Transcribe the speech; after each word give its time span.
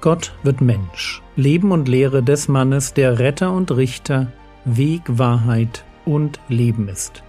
Gott 0.00 0.32
wird 0.44 0.60
Mensch. 0.60 1.20
Leben 1.34 1.72
und 1.72 1.88
Lehre 1.88 2.22
des 2.22 2.46
Mannes, 2.46 2.94
der 2.94 3.18
Retter 3.18 3.52
und 3.52 3.72
Richter, 3.72 4.32
Weg, 4.64 5.02
Wahrheit 5.08 5.84
und 6.04 6.38
Leben 6.48 6.86
ist. 6.88 7.24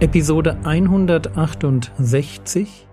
Episode 0.00 0.58
168 0.64 2.86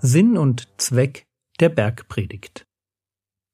Sinn 0.00 0.36
und 0.36 0.68
Zweck 0.78 1.24
der 1.58 1.70
Bergpredigt 1.70 2.66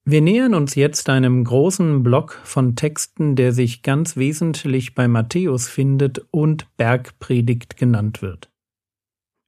wir 0.09 0.20
nähern 0.20 0.55
uns 0.55 0.77
jetzt 0.77 1.09
einem 1.09 1.42
großen 1.42 2.05
Block 2.05 2.41
von 2.45 2.77
Texten, 2.77 3.34
der 3.34 3.52
sich 3.52 3.83
ganz 3.83 4.16
wesentlich 4.16 4.95
bei 4.95 5.09
Matthäus 5.09 5.69
findet 5.69 6.24
und 6.30 6.69
Bergpredigt 6.77 7.77
genannt 7.77 8.23
wird. 8.23 8.48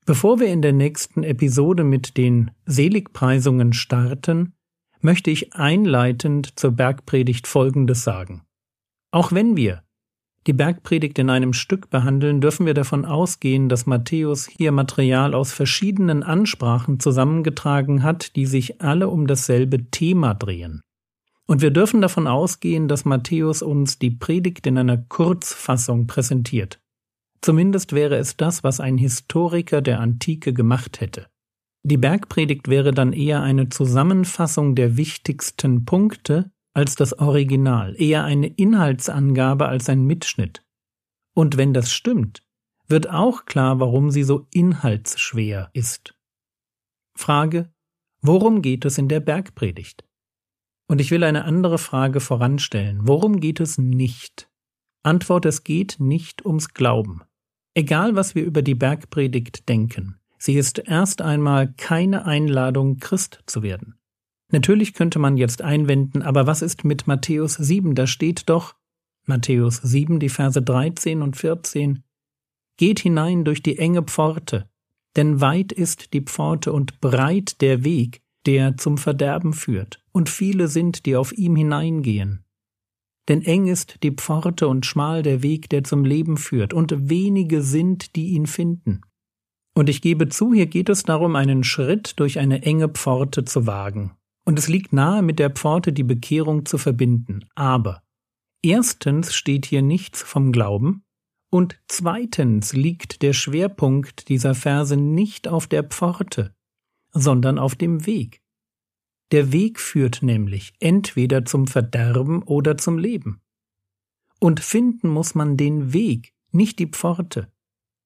Bevor 0.05 0.41
wir 0.41 0.49
in 0.49 0.61
der 0.61 0.73
nächsten 0.73 1.23
Episode 1.23 1.85
mit 1.85 2.17
den 2.17 2.51
Seligpreisungen 2.67 3.73
starten, 3.73 4.55
möchte 5.01 5.31
ich 5.31 5.55
einleitend 5.55 6.59
zur 6.59 6.73
Bergpredigt 6.73 7.47
Folgendes 7.47 8.03
sagen. 8.03 8.43
Auch 9.13 9.31
wenn 9.31 9.57
wir 9.57 9.85
die 10.47 10.53
Bergpredigt 10.53 11.19
in 11.19 11.31
einem 11.31 11.53
Stück 11.53 11.91
behandeln, 11.91 12.41
dürfen 12.41 12.65
wir 12.65 12.75
davon 12.75 13.05
ausgehen, 13.05 13.69
dass 13.69 13.87
Matthäus 13.87 14.47
hier 14.47 14.73
Material 14.73 15.35
aus 15.35 15.53
verschiedenen 15.53 16.23
Ansprachen 16.23 17.01
zusammengetragen 17.01 18.03
hat, 18.03 18.35
die 18.37 18.47
sich 18.47 18.81
alle 18.81 19.09
um 19.09 19.27
dasselbe 19.27 19.91
Thema 19.91 20.35
drehen. 20.35 20.81
Und 21.47 21.63
wir 21.63 21.71
dürfen 21.71 22.01
davon 22.01 22.27
ausgehen, 22.27 22.89
dass 22.89 23.05
Matthäus 23.05 23.63
uns 23.63 23.99
die 23.99 24.11
Predigt 24.11 24.67
in 24.67 24.79
einer 24.79 24.99
Kurzfassung 24.99 26.07
präsentiert. 26.07 26.79
Zumindest 27.41 27.93
wäre 27.93 28.17
es 28.17 28.37
das, 28.37 28.65
was 28.65 28.81
ein 28.81 28.99
Historiker 28.99 29.81
der 29.81 30.01
Antike 30.01 30.53
gemacht 30.53 31.01
hätte. 31.01 31.27
Die 31.85 31.97
Bergpredigt 31.97 32.69
wäre 32.69 32.91
dann 32.91 33.13
eher 33.13 33.43
eine 33.43 33.69
Zusammenfassung 33.69 34.75
der 34.75 34.97
wichtigsten 34.97 35.85
Punkte, 35.85 36.51
als 36.75 36.95
das 36.95 37.19
Original, 37.19 37.95
eher 38.01 38.25
eine 38.25 38.49
Inhaltsangabe 38.49 39.67
als 39.67 39.89
ein 39.89 40.05
Mitschnitt. 40.05 40.65
Und 41.35 41.57
wenn 41.57 41.75
das 41.75 41.93
stimmt, 41.93 42.43
wird 42.87 43.11
auch 43.11 43.45
klar, 43.45 43.81
warum 43.81 44.11
sie 44.11 44.23
so 44.23 44.47
inhaltsschwer 44.51 45.71
ist. 45.73 46.15
Frage, 47.15 47.71
worum 48.23 48.63
geht 48.63 48.85
es 48.85 48.99
in 48.99 49.09
der 49.09 49.21
Bergpredigt? 49.21 50.05
Und 50.89 51.01
ich 51.01 51.11
will 51.11 51.23
eine 51.23 51.45
andere 51.45 51.79
Frage 51.79 52.21
voranstellen. 52.21 53.01
Worum 53.03 53.41
geht 53.41 53.61
es 53.61 53.77
nicht? 53.77 54.49
Antwort, 55.03 55.45
es 55.45 55.65
geht 55.65 55.97
nicht 55.99 56.47
ums 56.47 56.71
Glauben. 56.71 57.23
Egal, 57.75 58.17
was 58.17 58.35
wir 58.35 58.45
über 58.45 58.63
die 58.63 58.75
Bergpredigt 58.75 59.69
denken, 59.69 60.19
sie 60.39 60.55
ist 60.55 60.79
erst 60.79 61.21
einmal 61.21 61.73
keine 61.75 62.25
Einladung, 62.25 62.97
Christ 62.99 63.43
zu 63.47 63.63
werden. 63.63 63.98
Natürlich 64.51 64.95
könnte 64.95 65.19
man 65.19 65.37
jetzt 65.37 65.63
einwenden, 65.63 66.23
aber 66.23 66.47
was 66.47 66.63
ist 66.63 66.85
mit 66.85 67.07
Matthäus 67.07 67.55
7? 67.55 67.95
Da 67.95 68.07
steht 68.07 68.49
doch, 68.49 68.75
Matthäus 69.27 69.77
7, 69.77 70.21
die 70.21 70.31
Verse 70.31 70.61
13 70.61 71.23
und 71.23 71.37
14, 71.37 72.03
Geht 72.79 73.01
hinein 73.01 73.45
durch 73.45 73.63
die 73.63 73.77
enge 73.77 74.05
Pforte, 74.05 74.71
denn 75.17 75.41
weit 75.41 75.73
ist 75.73 76.13
die 76.15 76.21
Pforte 76.23 76.73
und 76.73 77.01
breit 77.01 77.61
der 77.61 77.85
Weg, 77.85 78.23
der 78.47 78.77
zum 78.77 78.99
Verderben 78.99 79.53
führt, 79.53 80.01
und 80.13 80.29
viele 80.29 80.69
sind, 80.69 81.05
die 81.05 81.17
auf 81.17 81.33
ihm 81.33 81.57
hineingehen. 81.57 82.45
Denn 83.29 83.43
eng 83.43 83.67
ist 83.67 84.03
die 84.05 84.13
Pforte 84.13 84.69
und 84.69 84.87
schmal 84.87 85.23
der 85.23 85.43
Weg, 85.43 85.69
der 85.69 85.85
zum 85.85 86.05
Leben 86.05 86.37
führt, 86.37 86.73
und 86.73 87.11
wenige 87.11 87.63
sind, 87.63 88.15
die 88.17 88.29
ihn 88.29 88.47
finden. 88.47 89.03
Und 89.75 89.89
ich 89.89 90.01
gebe 90.01 90.29
zu, 90.29 90.55
hier 90.55 90.67
geht 90.67 90.89
es 90.89 91.03
darum, 91.03 91.37
einen 91.37 91.65
Schritt 91.65 92.19
durch 92.21 92.39
eine 92.39 92.63
enge 92.63 92.89
Pforte 92.89 93.45
zu 93.45 93.67
wagen. 93.67 94.13
Und 94.49 94.59
es 94.59 94.67
liegt 94.67 94.95
nahe, 94.95 95.21
mit 95.21 95.39
der 95.39 95.51
Pforte 95.51 95.93
die 95.93 96.05
Bekehrung 96.05 96.65
zu 96.65 96.79
verbinden. 96.79 97.45
Aber 97.55 98.03
erstens 98.63 99.35
steht 99.35 99.67
hier 99.67 99.83
nichts 99.83 100.23
vom 100.23 100.53
Glauben, 100.53 101.05
und 101.51 101.79
zweitens 101.87 102.73
liegt 102.73 103.21
der 103.21 103.35
Schwerpunkt 103.35 104.31
dieser 104.31 104.55
Verse 104.55 104.97
nicht 104.97 105.49
auf 105.49 105.67
der 105.67 105.83
Pforte, 105.83 106.55
sondern 107.13 107.59
auf 107.59 107.75
dem 107.75 108.07
Weg. 108.07 108.41
Der 109.33 109.53
Weg 109.53 109.79
führt 109.79 110.23
nämlich 110.23 110.73
entweder 110.81 111.45
zum 111.45 111.67
Verderben 111.67 112.43
oder 112.43 112.79
zum 112.79 112.97
Leben. 112.97 113.43
Und 114.41 114.61
finden 114.61 115.11
muss 115.11 115.35
man 115.35 115.59
den 115.59 115.93
Weg, 115.93 116.33
nicht 116.53 116.79
die 116.79 116.87
Pforte. 116.87 117.53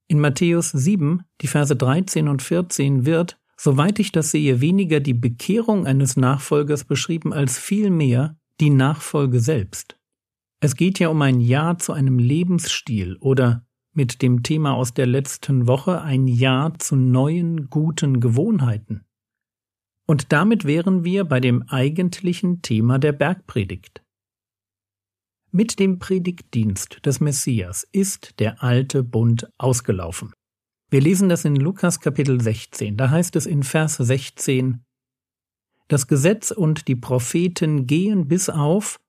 In 0.08 0.19
Matthäus 0.19 0.72
7, 0.72 1.22
die 1.41 1.47
Verse 1.47 1.76
13 1.76 2.26
und 2.26 2.42
14 2.42 3.06
wird, 3.06 3.38
soweit 3.56 3.98
ich 3.98 4.12
das 4.12 4.30
sehe, 4.30 4.60
weniger 4.60 5.00
die 5.00 5.14
Bekehrung 5.14 5.86
eines 5.86 6.16
Nachfolgers 6.16 6.84
beschrieben 6.84 7.32
als 7.32 7.58
vielmehr 7.58 8.36
die 8.60 8.70
Nachfolge 8.70 9.40
selbst. 9.40 9.96
Es 10.60 10.76
geht 10.76 10.98
ja 10.98 11.08
um 11.08 11.20
ein 11.22 11.40
Ja 11.40 11.76
zu 11.76 11.92
einem 11.92 12.18
Lebensstil 12.18 13.16
oder 13.16 13.66
mit 13.92 14.22
dem 14.22 14.42
Thema 14.42 14.74
aus 14.74 14.94
der 14.94 15.06
letzten 15.06 15.66
Woche 15.66 16.00
ein 16.02 16.28
Ja 16.28 16.72
zu 16.78 16.96
neuen 16.96 17.68
guten 17.68 18.20
Gewohnheiten. 18.20 19.04
Und 20.06 20.32
damit 20.32 20.64
wären 20.64 21.04
wir 21.04 21.24
bei 21.24 21.40
dem 21.40 21.62
eigentlichen 21.69 22.62
Thema 22.62 22.98
der 22.98 23.12
Bergpredigt. 23.12 24.02
Mit 25.50 25.78
dem 25.78 25.98
Predigtdienst 25.98 27.04
des 27.04 27.20
Messias 27.20 27.86
ist 27.92 28.40
der 28.40 28.62
alte 28.62 29.02
Bund 29.02 29.48
ausgelaufen. 29.58 30.32
Wir 30.92 31.00
lesen 31.00 31.30
das 31.30 31.47
in 31.47 31.56
Lukas 31.56 32.00
Kapitel 32.00 32.38
16. 32.38 32.98
Da 32.98 33.08
heißt 33.08 33.34
es 33.36 33.47
in 33.47 33.62
Vers 33.62 33.97
16, 33.97 34.84
Das 35.88 36.06
Gesetz 36.06 36.50
und 36.50 36.86
die 36.86 36.97
Propheten 36.97 37.86
gehen 37.86 38.28
bis 38.28 38.50
auf 38.50 39.00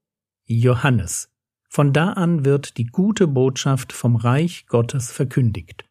Johannes. 0.46 1.30
Von 1.68 1.92
da 1.92 2.14
an 2.14 2.46
wird 2.46 2.78
die 2.78 2.86
gute 2.86 3.28
Botschaft 3.28 3.92
vom 3.92 4.16
Reich 4.16 4.66
Gottes 4.68 5.12
verkündigt. 5.12 5.84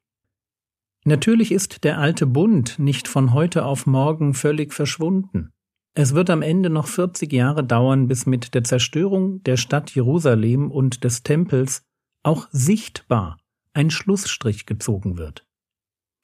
Natürlich 1.05 1.53
ist 1.53 1.85
der 1.85 1.99
alte 1.99 2.25
Bund 2.27 2.79
nicht 2.79 3.07
von 3.07 3.35
heute 3.35 3.67
auf 3.67 3.85
morgen 3.85 4.33
völlig 4.33 4.73
verschwunden. 4.73 5.53
Es 5.93 6.15
wird 6.15 6.31
am 6.31 6.41
Ende 6.41 6.71
noch 6.71 6.87
40 6.87 7.31
Jahre 7.31 7.65
dauern, 7.65 8.09
bis 8.09 8.25
mit 8.25 8.55
der 8.55 8.65
Zerstörung 8.65 9.43
der 9.43 9.59
Stadt 9.59 9.95
Jerusalem 9.95 10.71
und 10.71 11.05
des 11.05 11.23
Tempels 11.23 11.83
auch 12.23 12.49
sichtbar 12.51 13.37
ein 13.75 13.91
Schlussstrich 13.91 14.65
gezogen 14.65 15.19
wird. 15.19 15.47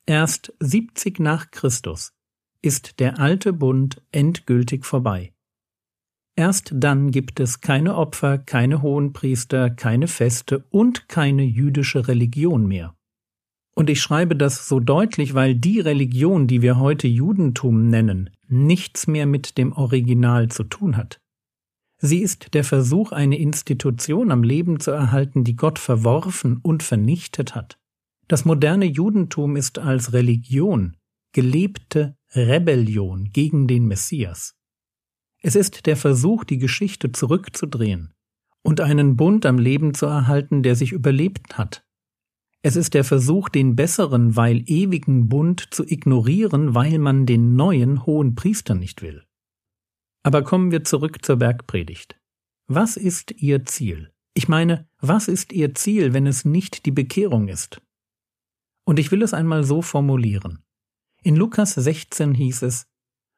Erst 0.08 0.54
70 0.60 1.20
nach 1.20 1.50
Christus 1.50 2.14
ist 2.62 2.98
der 2.98 3.18
alte 3.18 3.52
Bund 3.52 4.00
endgültig 4.10 4.86
vorbei. 4.86 5.34
Erst 6.34 6.72
dann 6.74 7.10
gibt 7.10 7.40
es 7.40 7.60
keine 7.60 7.94
Opfer, 7.94 8.38
keine 8.38 8.80
Hohenpriester, 8.80 9.68
keine 9.68 10.08
Feste 10.08 10.64
und 10.70 11.10
keine 11.10 11.42
jüdische 11.42 12.08
Religion 12.08 12.66
mehr. 12.66 12.96
Und 13.74 13.90
ich 13.90 14.00
schreibe 14.00 14.34
das 14.34 14.66
so 14.66 14.80
deutlich, 14.80 15.34
weil 15.34 15.54
die 15.54 15.78
Religion, 15.78 16.46
die 16.46 16.62
wir 16.62 16.78
heute 16.78 17.06
Judentum 17.06 17.88
nennen, 17.88 18.30
nichts 18.46 19.08
mehr 19.08 19.26
mit 19.26 19.58
dem 19.58 19.74
Original 19.74 20.48
zu 20.48 20.64
tun 20.64 20.96
hat. 20.96 21.20
Sie 21.98 22.20
ist 22.20 22.54
der 22.54 22.64
Versuch, 22.64 23.12
eine 23.12 23.36
Institution 23.36 24.30
am 24.30 24.42
Leben 24.42 24.80
zu 24.80 24.90
erhalten, 24.90 25.44
die 25.44 25.56
Gott 25.56 25.78
verworfen 25.78 26.60
und 26.62 26.82
vernichtet 26.82 27.54
hat. 27.54 27.77
Das 28.28 28.44
moderne 28.44 28.84
Judentum 28.84 29.56
ist 29.56 29.78
als 29.78 30.12
Religion 30.12 30.96
gelebte 31.32 32.16
Rebellion 32.34 33.30
gegen 33.32 33.66
den 33.66 33.86
Messias. 33.86 34.54
Es 35.40 35.56
ist 35.56 35.86
der 35.86 35.96
Versuch, 35.96 36.44
die 36.44 36.58
Geschichte 36.58 37.12
zurückzudrehen 37.12 38.12
und 38.62 38.80
einen 38.80 39.16
Bund 39.16 39.46
am 39.46 39.58
Leben 39.58 39.94
zu 39.94 40.06
erhalten, 40.06 40.62
der 40.62 40.74
sich 40.74 40.92
überlebt 40.92 41.56
hat. 41.56 41.84
Es 42.60 42.76
ist 42.76 42.94
der 42.94 43.04
Versuch, 43.04 43.48
den 43.48 43.76
besseren, 43.76 44.36
weil 44.36 44.62
ewigen 44.66 45.28
Bund 45.28 45.68
zu 45.70 45.84
ignorieren, 45.84 46.74
weil 46.74 46.98
man 46.98 47.24
den 47.24 47.54
neuen 47.54 48.04
hohen 48.04 48.34
Priester 48.34 48.74
nicht 48.74 49.00
will. 49.00 49.24
Aber 50.22 50.42
kommen 50.42 50.70
wir 50.70 50.84
zurück 50.84 51.24
zur 51.24 51.36
Bergpredigt. 51.36 52.20
Was 52.66 52.96
ist 52.96 53.30
Ihr 53.30 53.64
Ziel? 53.64 54.12
Ich 54.34 54.48
meine, 54.48 54.88
was 55.00 55.28
ist 55.28 55.52
Ihr 55.52 55.74
Ziel, 55.74 56.12
wenn 56.12 56.26
es 56.26 56.44
nicht 56.44 56.84
die 56.84 56.90
Bekehrung 56.90 57.48
ist? 57.48 57.80
Und 58.88 58.98
ich 58.98 59.12
will 59.12 59.20
es 59.20 59.34
einmal 59.34 59.64
so 59.64 59.82
formulieren. 59.82 60.60
In 61.22 61.36
Lukas 61.36 61.74
16 61.74 62.32
hieß 62.32 62.62
es, 62.62 62.86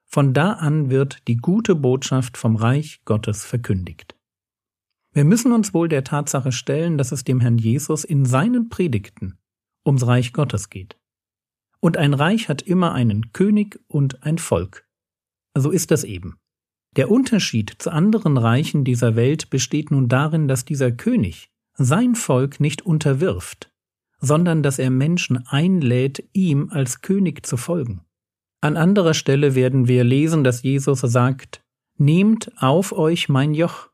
von 0.07 0.33
da 0.33 0.53
an 0.53 0.91
wird 0.91 1.27
die 1.27 1.39
gute 1.39 1.75
Botschaft 1.75 2.37
vom 2.37 2.55
Reich 2.55 3.01
Gottes 3.05 3.45
verkündigt. 3.45 4.15
Wir 5.13 5.25
müssen 5.25 5.51
uns 5.51 5.75
wohl 5.75 5.89
der 5.89 6.05
Tatsache 6.05 6.53
stellen, 6.53 6.99
dass 6.99 7.11
es 7.11 7.25
dem 7.25 7.41
Herrn 7.41 7.59
Jesus 7.59 8.05
in 8.05 8.27
seinen 8.27 8.69
Predigten 8.69 9.41
ums 9.85 10.07
Reich 10.07 10.33
Gottes 10.33 10.71
geht. 10.71 11.01
Und 11.81 11.97
ein 11.97 12.15
Reich 12.15 12.49
hat 12.49 12.63
immer 12.63 12.93
einen 12.93 13.33
König 13.33 13.81
und 13.89 14.23
ein 14.23 14.39
Volk. 14.39 14.89
So 15.59 15.73
ist 15.73 15.91
das 15.91 16.05
eben. 16.05 16.39
Der 16.95 17.11
Unterschied 17.11 17.75
zu 17.81 17.91
anderen 17.91 18.37
Reichen 18.37 18.85
dieser 18.85 19.17
Welt 19.17 19.51
besteht 19.51 19.91
nun 19.91 20.09
darin, 20.09 20.47
dass 20.47 20.65
dieser 20.65 20.93
König 20.93 21.51
sein 21.75 22.15
Volk 22.15 22.61
nicht 22.61 22.83
unterwirft, 22.83 23.70
sondern 24.21 24.63
dass 24.63 24.79
er 24.79 24.91
Menschen 24.91 25.47
einlädt, 25.49 26.23
ihm 26.33 26.69
als 26.71 27.01
König 27.01 27.47
zu 27.47 27.57
folgen. 27.57 28.03
An 28.61 28.77
anderer 28.77 29.15
Stelle 29.15 29.55
werden 29.55 29.89
wir 29.89 30.05
lesen, 30.05 30.45
dass 30.45 30.63
Jesus 30.63 31.01
sagt, 31.01 31.63
Nehmt 31.97 32.51
auf 32.57 32.93
euch 32.93 33.29
mein 33.29 33.53
Joch, 33.53 33.91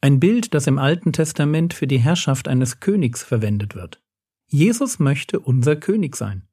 ein 0.00 0.18
Bild, 0.20 0.54
das 0.54 0.66
im 0.66 0.78
Alten 0.78 1.12
Testament 1.12 1.74
für 1.74 1.86
die 1.86 1.98
Herrschaft 1.98 2.48
eines 2.48 2.80
Königs 2.80 3.22
verwendet 3.22 3.74
wird. 3.74 4.00
Jesus 4.48 4.98
möchte 4.98 5.38
unser 5.38 5.76
König 5.76 6.16
sein. 6.16 6.46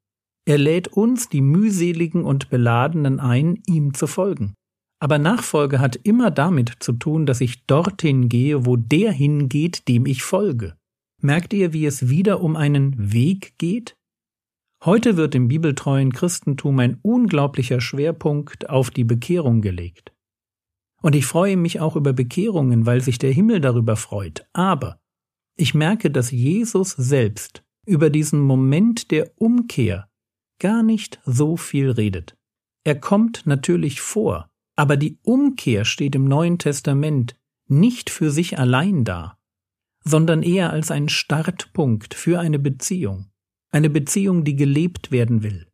Er 0.44 0.58
lädt 0.58 0.88
uns, 0.88 1.28
die 1.28 1.40
mühseligen 1.40 2.24
und 2.24 2.48
beladenen, 2.48 3.20
ein, 3.20 3.62
ihm 3.66 3.94
zu 3.94 4.06
folgen. 4.06 4.54
Aber 5.00 5.18
Nachfolge 5.18 5.78
hat 5.78 5.96
immer 5.96 6.30
damit 6.30 6.72
zu 6.80 6.92
tun, 6.92 7.26
dass 7.26 7.40
ich 7.40 7.66
dorthin 7.66 8.28
gehe, 8.28 8.66
wo 8.66 8.76
der 8.76 9.12
hingeht, 9.12 9.88
dem 9.88 10.06
ich 10.06 10.22
folge. 10.22 10.77
Merkt 11.20 11.52
ihr, 11.52 11.72
wie 11.72 11.84
es 11.84 12.08
wieder 12.08 12.40
um 12.40 12.54
einen 12.54 13.12
Weg 13.12 13.58
geht? 13.58 13.96
Heute 14.84 15.16
wird 15.16 15.34
im 15.34 15.48
bibeltreuen 15.48 16.12
Christentum 16.12 16.78
ein 16.78 16.98
unglaublicher 17.02 17.80
Schwerpunkt 17.80 18.70
auf 18.70 18.90
die 18.90 19.02
Bekehrung 19.02 19.60
gelegt. 19.60 20.12
Und 21.02 21.16
ich 21.16 21.26
freue 21.26 21.56
mich 21.56 21.80
auch 21.80 21.96
über 21.96 22.12
Bekehrungen, 22.12 22.86
weil 22.86 23.00
sich 23.00 23.18
der 23.18 23.32
Himmel 23.32 23.60
darüber 23.60 23.96
freut. 23.96 24.46
Aber 24.52 25.00
ich 25.56 25.74
merke, 25.74 26.10
dass 26.12 26.30
Jesus 26.30 26.90
selbst 26.90 27.64
über 27.84 28.10
diesen 28.10 28.40
Moment 28.40 29.10
der 29.10 29.32
Umkehr 29.36 30.08
gar 30.60 30.84
nicht 30.84 31.20
so 31.24 31.56
viel 31.56 31.90
redet. 31.90 32.36
Er 32.84 33.00
kommt 33.00 33.44
natürlich 33.44 34.00
vor, 34.00 34.50
aber 34.76 34.96
die 34.96 35.18
Umkehr 35.22 35.84
steht 35.84 36.14
im 36.14 36.26
Neuen 36.26 36.58
Testament 36.58 37.36
nicht 37.66 38.08
für 38.08 38.30
sich 38.30 38.58
allein 38.58 39.04
da, 39.04 39.37
sondern 40.08 40.42
eher 40.42 40.70
als 40.70 40.90
ein 40.90 41.08
Startpunkt 41.08 42.14
für 42.14 42.40
eine 42.40 42.58
Beziehung, 42.58 43.26
eine 43.70 43.90
Beziehung, 43.90 44.42
die 44.42 44.56
gelebt 44.56 45.12
werden 45.12 45.42
will. 45.42 45.66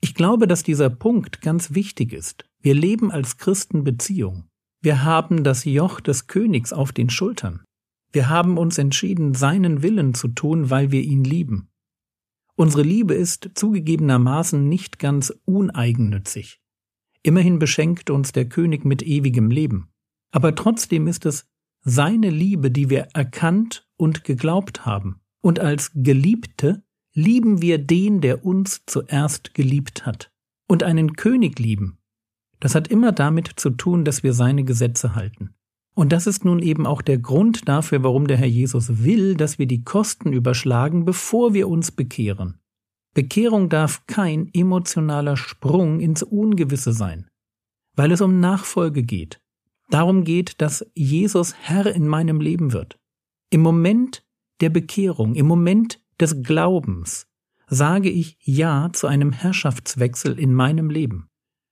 Ich 0.00 0.14
glaube, 0.14 0.48
dass 0.48 0.62
dieser 0.62 0.90
Punkt 0.90 1.40
ganz 1.40 1.74
wichtig 1.74 2.12
ist. 2.12 2.46
Wir 2.60 2.74
leben 2.74 3.12
als 3.12 3.36
Christen 3.36 3.84
Beziehung. 3.84 4.48
Wir 4.82 5.04
haben 5.04 5.44
das 5.44 5.64
Joch 5.64 6.00
des 6.00 6.26
Königs 6.26 6.72
auf 6.72 6.90
den 6.92 7.10
Schultern. 7.10 7.62
Wir 8.12 8.28
haben 8.28 8.58
uns 8.58 8.76
entschieden, 8.78 9.34
seinen 9.34 9.82
Willen 9.82 10.14
zu 10.14 10.28
tun, 10.28 10.70
weil 10.70 10.90
wir 10.90 11.02
ihn 11.02 11.22
lieben. 11.22 11.68
Unsere 12.56 12.82
Liebe 12.82 13.14
ist 13.14 13.50
zugegebenermaßen 13.54 14.68
nicht 14.68 14.98
ganz 14.98 15.32
uneigennützig. 15.44 16.60
Immerhin 17.22 17.58
beschenkt 17.58 18.10
uns 18.10 18.32
der 18.32 18.48
König 18.48 18.84
mit 18.84 19.02
ewigem 19.02 19.50
Leben. 19.50 19.90
Aber 20.32 20.54
trotzdem 20.54 21.06
ist 21.06 21.24
es 21.24 21.46
seine 21.82 22.30
Liebe, 22.30 22.70
die 22.70 22.90
wir 22.90 23.08
erkannt 23.14 23.88
und 23.96 24.24
geglaubt 24.24 24.86
haben. 24.86 25.20
Und 25.42 25.58
als 25.58 25.92
Geliebte 25.94 26.82
lieben 27.14 27.62
wir 27.62 27.78
den, 27.78 28.20
der 28.20 28.44
uns 28.44 28.82
zuerst 28.86 29.54
geliebt 29.54 30.06
hat. 30.06 30.32
Und 30.66 30.82
einen 30.82 31.14
König 31.14 31.58
lieben, 31.58 31.98
das 32.60 32.74
hat 32.74 32.88
immer 32.88 33.12
damit 33.12 33.48
zu 33.56 33.70
tun, 33.70 34.04
dass 34.04 34.22
wir 34.22 34.34
seine 34.34 34.64
Gesetze 34.64 35.14
halten. 35.14 35.54
Und 35.94 36.12
das 36.12 36.26
ist 36.26 36.44
nun 36.44 36.60
eben 36.60 36.86
auch 36.86 37.02
der 37.02 37.18
Grund 37.18 37.68
dafür, 37.68 38.02
warum 38.04 38.26
der 38.26 38.36
Herr 38.36 38.46
Jesus 38.46 39.02
will, 39.02 39.34
dass 39.34 39.58
wir 39.58 39.66
die 39.66 39.82
Kosten 39.82 40.32
überschlagen, 40.32 41.04
bevor 41.04 41.52
wir 41.52 41.68
uns 41.68 41.90
bekehren. 41.90 42.60
Bekehrung 43.12 43.68
darf 43.68 44.06
kein 44.06 44.48
emotionaler 44.54 45.36
Sprung 45.36 45.98
ins 45.98 46.22
Ungewisse 46.22 46.92
sein, 46.92 47.28
weil 47.96 48.12
es 48.12 48.20
um 48.20 48.38
Nachfolge 48.38 49.02
geht. 49.02 49.40
Darum 49.90 50.24
geht, 50.24 50.60
dass 50.60 50.86
Jesus 50.94 51.54
Herr 51.60 51.86
in 51.86 52.06
meinem 52.06 52.40
Leben 52.40 52.72
wird. 52.72 52.98
Im 53.50 53.60
Moment 53.60 54.24
der 54.60 54.70
Bekehrung, 54.70 55.34
im 55.34 55.46
Moment 55.46 56.00
des 56.20 56.42
Glaubens 56.42 57.26
sage 57.66 58.10
ich 58.10 58.36
Ja 58.40 58.90
zu 58.92 59.06
einem 59.06 59.32
Herrschaftswechsel 59.32 60.38
in 60.38 60.52
meinem 60.52 60.90
Leben. 60.90 61.28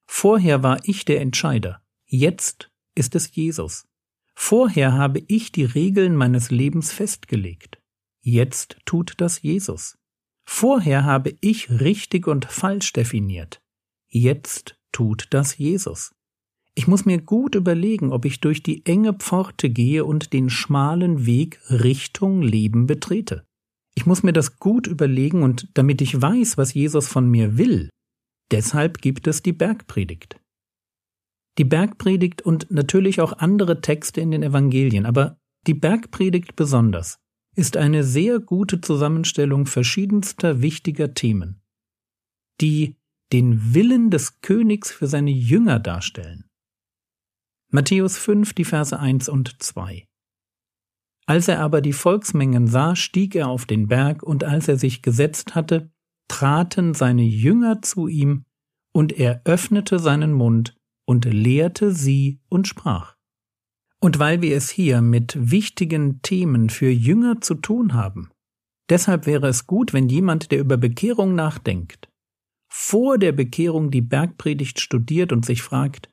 Vorher 0.06 0.62
war 0.62 0.78
ich 0.84 1.04
der 1.04 1.20
Entscheider, 1.20 1.82
jetzt 2.06 2.70
ist 2.94 3.14
es 3.14 3.34
Jesus. 3.34 3.86
Vorher 4.34 4.92
habe 4.92 5.22
ich 5.26 5.52
die 5.52 5.64
Regeln 5.64 6.14
meines 6.14 6.50
Lebens 6.50 6.92
festgelegt, 6.92 7.80
jetzt 8.20 8.78
tut 8.84 9.14
das 9.18 9.42
Jesus. 9.42 9.98
Vorher 10.44 11.04
habe 11.04 11.36
ich 11.40 11.68
richtig 11.70 12.26
und 12.26 12.46
falsch 12.46 12.92
definiert. 12.92 13.60
Jetzt 14.06 14.78
tut 14.92 15.26
das 15.30 15.58
Jesus. 15.58 16.14
Ich 16.78 16.86
muss 16.86 17.04
mir 17.04 17.20
gut 17.20 17.56
überlegen, 17.56 18.12
ob 18.12 18.24
ich 18.24 18.38
durch 18.38 18.62
die 18.62 18.86
enge 18.86 19.12
Pforte 19.12 19.68
gehe 19.68 20.04
und 20.04 20.32
den 20.32 20.48
schmalen 20.48 21.26
Weg 21.26 21.58
Richtung 21.68 22.40
Leben 22.40 22.86
betrete. 22.86 23.42
Ich 23.96 24.06
muss 24.06 24.22
mir 24.22 24.32
das 24.32 24.60
gut 24.60 24.86
überlegen 24.86 25.42
und 25.42 25.68
damit 25.74 26.00
ich 26.00 26.22
weiß, 26.22 26.56
was 26.56 26.74
Jesus 26.74 27.08
von 27.08 27.28
mir 27.28 27.58
will, 27.58 27.90
deshalb 28.52 29.02
gibt 29.02 29.26
es 29.26 29.42
die 29.42 29.52
Bergpredigt. 29.52 30.38
Die 31.58 31.64
Bergpredigt 31.64 32.42
und 32.42 32.70
natürlich 32.70 33.20
auch 33.20 33.32
andere 33.32 33.80
Texte 33.80 34.20
in 34.20 34.30
den 34.30 34.44
Evangelien, 34.44 35.04
aber 35.04 35.36
die 35.66 35.74
Bergpredigt 35.74 36.54
besonders 36.54 37.18
ist 37.56 37.76
eine 37.76 38.04
sehr 38.04 38.38
gute 38.38 38.80
Zusammenstellung 38.80 39.66
verschiedenster 39.66 40.62
wichtiger 40.62 41.12
Themen, 41.12 41.60
die 42.60 42.94
den 43.32 43.74
Willen 43.74 44.10
des 44.10 44.42
Königs 44.42 44.92
für 44.92 45.08
seine 45.08 45.32
Jünger 45.32 45.80
darstellen. 45.80 46.47
Matthäus 47.70 48.16
5, 48.16 48.54
die 48.54 48.64
Verse 48.64 48.98
1 48.98 49.28
und 49.28 49.62
2. 49.62 50.08
Als 51.26 51.48
er 51.48 51.60
aber 51.60 51.82
die 51.82 51.92
Volksmengen 51.92 52.66
sah, 52.66 52.96
stieg 52.96 53.34
er 53.34 53.48
auf 53.48 53.66
den 53.66 53.88
Berg, 53.88 54.22
und 54.22 54.42
als 54.42 54.68
er 54.68 54.78
sich 54.78 55.02
gesetzt 55.02 55.54
hatte, 55.54 55.90
traten 56.28 56.94
seine 56.94 57.24
Jünger 57.24 57.82
zu 57.82 58.08
ihm, 58.08 58.46
und 58.94 59.12
er 59.12 59.42
öffnete 59.44 59.98
seinen 59.98 60.32
Mund 60.32 60.76
und 61.04 61.26
lehrte 61.26 61.92
sie 61.92 62.40
und 62.48 62.66
sprach. 62.66 63.16
Und 64.00 64.18
weil 64.18 64.40
wir 64.40 64.56
es 64.56 64.70
hier 64.70 65.02
mit 65.02 65.36
wichtigen 65.38 66.22
Themen 66.22 66.70
für 66.70 66.88
Jünger 66.88 67.42
zu 67.42 67.54
tun 67.54 67.92
haben, 67.92 68.30
deshalb 68.88 69.26
wäre 69.26 69.46
es 69.46 69.66
gut, 69.66 69.92
wenn 69.92 70.08
jemand, 70.08 70.52
der 70.52 70.60
über 70.60 70.78
Bekehrung 70.78 71.34
nachdenkt, 71.34 72.08
vor 72.70 73.18
der 73.18 73.32
Bekehrung 73.32 73.90
die 73.90 74.00
Bergpredigt 74.00 74.80
studiert 74.80 75.32
und 75.32 75.44
sich 75.44 75.60
fragt, 75.60 76.08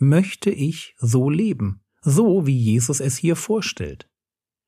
möchte 0.00 0.50
ich 0.50 0.94
so 0.98 1.30
leben, 1.30 1.80
so 2.02 2.46
wie 2.46 2.56
Jesus 2.56 3.00
es 3.00 3.16
hier 3.16 3.36
vorstellt? 3.36 4.08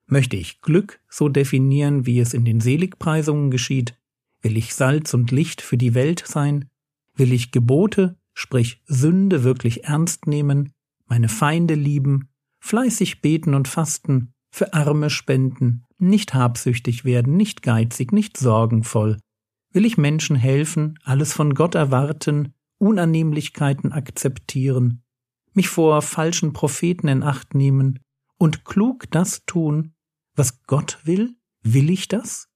Möchte 0.07 0.37
ich 0.37 0.61
Glück 0.61 1.01
so 1.09 1.29
definieren, 1.29 2.07
wie 2.07 2.21
es 2.21 2.35
in 2.35 2.45
den 2.45 2.61
Seligpreisungen 2.61 3.51
geschieht? 3.51 3.99
Will 4.43 4.57
ich 4.57 4.75
Salz 4.75 5.15
und 5.15 5.31
Licht 5.31 5.63
für 5.63 5.79
die 5.79 5.95
Welt 5.95 6.23
sein? 6.27 6.69
Will 7.15 7.33
ich 7.33 7.51
Gebote, 7.51 8.19
sprich 8.35 8.83
Sünde, 8.87 9.43
wirklich 9.43 9.85
ernst 9.85 10.27
nehmen, 10.27 10.73
meine 11.07 11.29
Feinde 11.29 11.75
lieben, 11.75 12.29
fleißig 12.61 13.23
beten 13.23 13.55
und 13.55 13.69
fasten, 13.69 14.35
für 14.51 14.75
Arme 14.75 15.09
spenden, 15.09 15.85
nicht 15.99 16.35
habsüchtig 16.35 17.05
werden, 17.05 17.37
nicht 17.37 17.63
geizig, 17.63 18.13
nicht 18.13 18.37
sorgenvoll. 18.37 19.19
Will 19.73 19.87
ich 19.87 19.97
Menschen 19.97 20.37
helfen, 20.37 20.99
alles 21.05 21.33
von 21.33 21.55
Gott 21.55 21.75
erwarten, 21.75 22.53
Unannehmlichkeiten 22.79 23.93
akzeptieren, 23.93 25.03
mich 25.57 25.69
vor 25.69 26.03
falschen 26.03 26.53
Propheten 26.53 27.09
in 27.09 27.23
Acht 27.23 27.55
nehmen 27.55 28.01
und 28.39 28.65
klug 28.65 29.11
das 29.11 29.45
tun, 29.47 29.95
was 30.35 30.63
Gott 30.63 30.99
will? 31.05 31.37
Will 31.63 31.91
ich 31.91 32.09
das? 32.09 32.49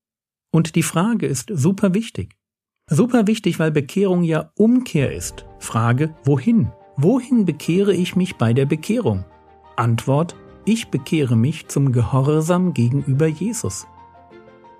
Und 0.50 0.74
die 0.74 0.82
Frage 0.82 1.26
ist 1.26 1.50
super 1.52 1.94
wichtig. 1.94 2.36
Super 2.88 3.26
wichtig, 3.26 3.58
weil 3.58 3.70
Bekehrung 3.70 4.22
ja 4.22 4.52
Umkehr 4.56 5.12
ist. 5.12 5.44
Frage, 5.58 6.14
wohin? 6.24 6.72
Wohin 6.96 7.44
bekehre 7.44 7.92
ich 7.92 8.16
mich 8.16 8.36
bei 8.36 8.52
der 8.52 8.64
Bekehrung? 8.64 9.24
Antwort, 9.76 10.36
ich 10.64 10.88
bekehre 10.88 11.36
mich 11.36 11.68
zum 11.68 11.92
Gehorsam 11.92 12.74
gegenüber 12.74 13.26
Jesus. 13.26 13.86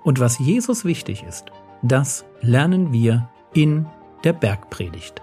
Und 0.03 0.19
was 0.19 0.39
Jesus 0.39 0.83
wichtig 0.83 1.23
ist, 1.23 1.45
das 1.83 2.25
lernen 2.41 2.91
wir 2.91 3.29
in 3.53 3.85
der 4.23 4.33
Bergpredigt. 4.33 5.21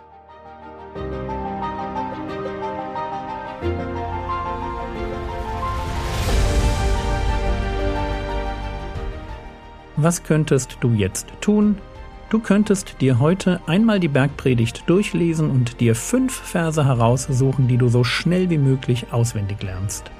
Was 10.04 10.22
könntest 10.22 10.76
du 10.82 10.90
jetzt 10.90 11.28
tun? 11.40 11.78
Du 12.28 12.38
könntest 12.38 13.00
dir 13.00 13.20
heute 13.20 13.62
einmal 13.66 14.00
die 14.00 14.08
Bergpredigt 14.08 14.84
durchlesen 14.86 15.50
und 15.50 15.80
dir 15.80 15.94
fünf 15.94 16.34
Verse 16.34 16.84
heraussuchen, 16.84 17.68
die 17.68 17.78
du 17.78 17.88
so 17.88 18.04
schnell 18.04 18.50
wie 18.50 18.58
möglich 18.58 19.06
auswendig 19.12 19.62
lernst. 19.62 20.10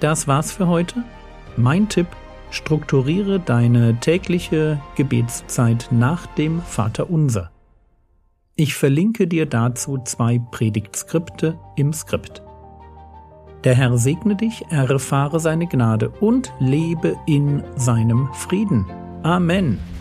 Das 0.00 0.26
war's 0.26 0.50
für 0.50 0.66
heute. 0.66 1.04
Mein 1.56 1.88
Tipp, 1.88 2.08
strukturiere 2.50 3.38
deine 3.38 3.94
tägliche 4.00 4.80
Gebetszeit 4.96 5.86
nach 5.92 6.26
dem 6.26 6.60
Vaterunser. 6.60 7.52
Ich 8.56 8.74
verlinke 8.74 9.28
dir 9.28 9.46
dazu 9.46 9.98
zwei 10.04 10.40
Predigtskripte 10.50 11.60
im 11.76 11.92
Skript. 11.92 12.42
Der 13.62 13.76
Herr 13.76 13.96
segne 13.98 14.34
dich, 14.34 14.64
erfahre 14.70 15.38
seine 15.38 15.68
Gnade 15.68 16.08
und 16.08 16.52
lebe 16.58 17.16
in 17.26 17.62
seinem 17.76 18.28
Frieden. 18.32 18.84
Amen. 19.24 19.91